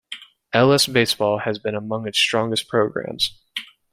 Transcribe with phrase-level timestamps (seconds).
[0.55, 3.39] L-S baseball has been among its strongest programs.